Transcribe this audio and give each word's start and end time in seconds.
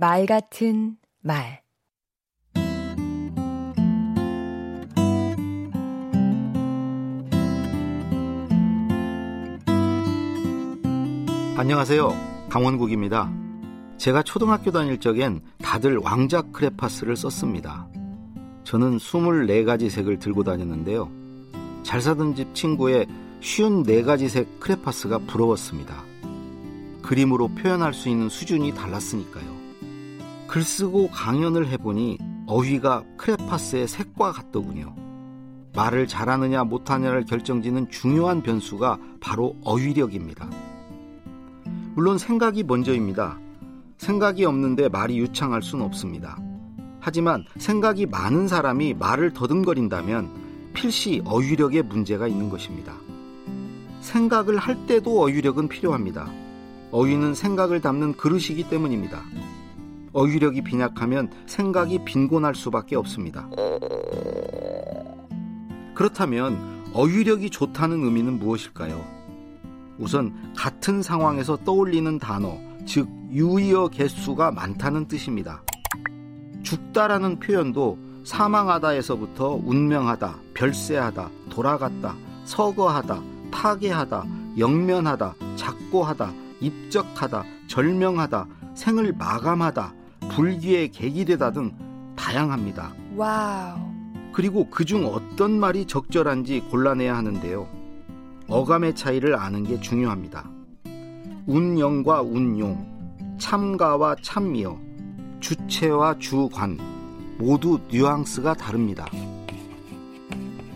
말 0.00 0.26
같은 0.26 0.96
말 1.22 1.60
안녕하세요. 11.56 12.14
강원국입니다. 12.48 13.28
제가 13.96 14.22
초등학교 14.22 14.70
다닐 14.70 15.00
적엔 15.00 15.40
다들 15.60 15.96
왕자 15.96 16.42
크레파스를 16.42 17.16
썼습니다. 17.16 17.88
저는 18.62 18.98
24가지 18.98 19.90
색을 19.90 20.20
들고 20.20 20.44
다녔는데요. 20.44 21.10
잘 21.82 22.00
사던 22.00 22.36
집 22.36 22.54
친구의 22.54 23.08
쉬운 23.40 23.82
4가지 23.82 24.28
색 24.28 24.60
크레파스가 24.60 25.18
부러웠습니다. 25.26 26.04
그림으로 27.02 27.48
표현할 27.48 27.92
수 27.94 28.08
있는 28.08 28.28
수준이 28.28 28.74
달랐으니까요. 28.76 29.57
글 30.48 30.62
쓰고 30.62 31.10
강연을 31.10 31.68
해보니 31.68 32.18
어휘가 32.46 33.04
크레파스의 33.18 33.86
색과 33.86 34.32
같더군요. 34.32 34.96
말을 35.74 36.08
잘하느냐 36.08 36.64
못하느냐를 36.64 37.26
결정짓는 37.26 37.90
중요한 37.90 38.42
변수가 38.42 38.98
바로 39.20 39.54
어휘력입니다. 39.62 40.48
물론 41.94 42.16
생각이 42.16 42.62
먼저입니다. 42.62 43.38
생각이 43.98 44.46
없는데 44.46 44.88
말이 44.88 45.18
유창할 45.18 45.62
수는 45.62 45.84
없습니다. 45.84 46.38
하지만 46.98 47.44
생각이 47.58 48.06
많은 48.06 48.48
사람이 48.48 48.94
말을 48.94 49.34
더듬거린다면 49.34 50.72
필시 50.72 51.20
어휘력에 51.26 51.82
문제가 51.82 52.26
있는 52.26 52.48
것입니다. 52.48 52.94
생각을 54.00 54.56
할 54.56 54.86
때도 54.86 55.20
어휘력은 55.22 55.68
필요합니다. 55.68 56.30
어휘는 56.90 57.34
생각을 57.34 57.82
담는 57.82 58.14
그릇이기 58.14 58.70
때문입니다. 58.70 59.22
어휘력이 60.18 60.62
빈약하면 60.62 61.30
생각이 61.46 62.00
빈곤할 62.04 62.56
수밖에 62.56 62.96
없습니다. 62.96 63.48
그렇다면 65.94 66.90
어휘력이 66.92 67.50
좋다는 67.50 68.02
의미는 68.04 68.40
무엇일까요? 68.40 69.00
우선 69.98 70.52
같은 70.56 71.02
상황에서 71.02 71.56
떠올리는 71.64 72.18
단어, 72.18 72.58
즉 72.84 73.08
유의어 73.30 73.88
개수가 73.88 74.50
많다는 74.52 75.06
뜻입니다. 75.06 75.62
죽다라는 76.62 77.38
표현도 77.38 77.98
사망하다에서부터 78.24 79.60
운명하다, 79.64 80.36
별세하다, 80.54 81.30
돌아갔다, 81.50 82.16
서거하다, 82.44 83.22
타계하다, 83.52 84.24
영면하다, 84.58 85.34
작고하다, 85.56 86.32
입적하다, 86.60 87.44
절명하다, 87.68 88.46
생을 88.74 89.12
마감하다, 89.16 89.94
불귀의 90.38 90.92
객이 90.92 91.24
되다 91.24 91.50
등 91.50 91.72
다양합니다. 92.14 92.94
wow. 93.16 93.76
그리고 94.32 94.70
그중 94.70 95.04
어떤 95.06 95.58
말이 95.58 95.84
적절한지 95.84 96.60
골라내야 96.70 97.16
하는데요. 97.16 97.66
어감의 98.46 98.94
차이를 98.94 99.34
아는 99.34 99.64
게 99.64 99.80
중요합니다. 99.80 100.48
운영과 101.44 102.22
운용, 102.22 102.86
참가와 103.38 104.14
참여, 104.22 104.78
주체와 105.40 106.20
주관 106.20 106.78
모두 107.36 107.80
뉘앙스가 107.90 108.54
다릅니다. 108.54 109.06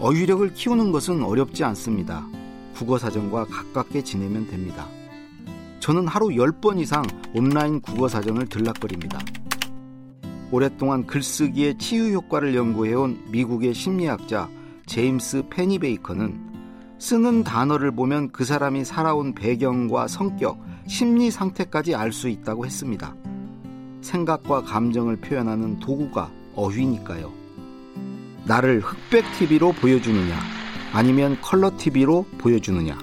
어휘력을 0.00 0.54
키우는 0.54 0.90
것은 0.90 1.22
어렵지 1.22 1.62
않습니다. 1.62 2.26
국어사전과 2.74 3.44
가깝게 3.44 4.02
지내면 4.02 4.48
됩니다. 4.48 4.88
저는 5.78 6.08
하루 6.08 6.30
10번 6.30 6.80
이상 6.80 7.04
온라인 7.32 7.80
국어사전을 7.80 8.48
들락거립니다. 8.48 9.20
오랫동안 10.52 11.06
글쓰기의 11.06 11.78
치유 11.78 12.12
효과를 12.12 12.54
연구해온 12.54 13.24
미국의 13.30 13.72
심리학자 13.72 14.50
제임스 14.84 15.44
페니베이커는 15.48 16.52
쓰는 16.98 17.42
단어를 17.42 17.90
보면 17.90 18.30
그 18.30 18.44
사람이 18.44 18.84
살아온 18.84 19.34
배경과 19.34 20.06
성격, 20.06 20.60
심리 20.86 21.30
상태까지 21.30 21.94
알 21.94 22.12
수 22.12 22.28
있다고 22.28 22.66
했습니다. 22.66 23.16
생각과 24.02 24.62
감정을 24.62 25.16
표현하는 25.16 25.80
도구가 25.80 26.30
어휘니까요. 26.54 27.32
나를 28.44 28.80
흑백 28.80 29.24
TV로 29.38 29.72
보여주느냐, 29.72 30.38
아니면 30.92 31.38
컬러 31.40 31.76
TV로 31.76 32.26
보여주느냐. 32.38 32.98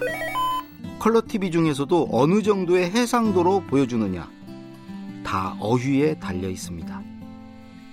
컬러 1.00 1.20
TV 1.26 1.50
중에서도 1.50 2.08
어느 2.12 2.42
정도의 2.42 2.90
해상도로 2.92 3.64
보여주느냐. 3.66 4.30
다 5.24 5.56
어휘에 5.58 6.18
달려 6.20 6.48
있습니다. 6.48 7.09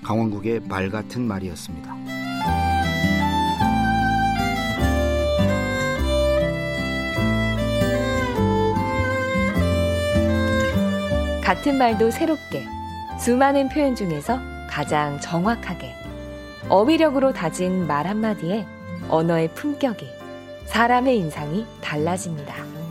강원국의 0.08 0.62
말 0.70 0.90
같은 0.90 1.28
말이었습니다. 1.28 1.94
같은 11.44 11.78
말도 11.78 12.10
새롭게 12.12 12.66
수많은 13.20 13.68
표현 13.68 13.96
중에서 13.96 14.40
가장 14.70 15.20
정확하게 15.20 15.94
어휘력으로 16.70 17.34
다진 17.34 17.86
말 17.86 18.08
한마디에 18.08 18.66
언어의 19.10 19.54
품격이 19.56 20.08
사람의 20.68 21.18
인상이 21.18 21.66
달라집니다. 21.82 22.87